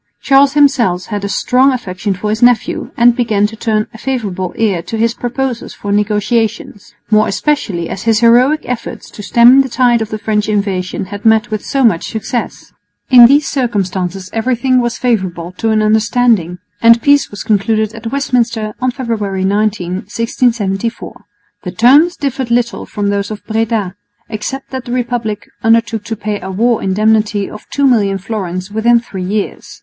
Charles 0.19 0.53
himself 0.53 1.05
had 1.13 1.23
a 1.23 1.29
strong 1.29 1.71
affection 1.71 2.15
for 2.15 2.31
his 2.31 2.41
nephew, 2.41 2.89
and 2.97 3.15
began 3.15 3.45
to 3.45 3.55
turn 3.55 3.85
a 3.93 3.99
favourable 3.99 4.51
ear 4.57 4.81
to 4.81 4.97
his 4.97 5.13
proposals 5.13 5.75
for 5.75 5.91
negotiations, 5.91 6.95
more 7.11 7.27
especially 7.27 7.87
as 7.87 8.01
his 8.01 8.19
heroic 8.21 8.61
efforts 8.65 9.11
to 9.11 9.21
stem 9.21 9.61
the 9.61 9.69
tide 9.69 10.01
of 10.01 10.09
French 10.19 10.49
invasion 10.49 11.05
had 11.13 11.23
met 11.23 11.51
with 11.51 11.63
so 11.63 11.83
much 11.83 12.09
success. 12.13 12.73
In 13.11 13.27
these 13.27 13.47
circumstances 13.47 14.31
everything 14.33 14.81
was 14.81 14.97
favourable 14.97 15.51
to 15.59 15.69
an 15.69 15.83
understanding; 15.83 16.57
and 16.81 16.99
peace 17.03 17.29
was 17.29 17.43
concluded 17.43 17.93
at 17.93 18.11
Westminster 18.11 18.73
on 18.81 18.89
February 18.89 19.45
19,1674. 19.45 21.13
The 21.61 21.71
terms 21.71 22.17
differed 22.17 22.49
little 22.49 22.87
from 22.87 23.09
those 23.11 23.29
of 23.29 23.45
Breda, 23.45 23.93
except 24.29 24.71
that 24.71 24.85
the 24.85 24.93
Republic 24.93 25.47
undertook 25.61 26.03
to 26.05 26.15
pay 26.15 26.41
a 26.41 26.49
war 26.49 26.81
indemnity 26.81 27.47
of 27.47 27.69
2,000,000 27.69 28.17
fl. 28.67 28.73
within 28.73 28.99
three 28.99 29.23
years. 29.25 29.79